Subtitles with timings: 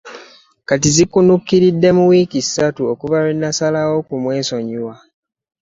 [0.67, 4.93] Kati zikunnukiridde mu wiiki ssattu okuva wenasalowo okumwesonyiwa.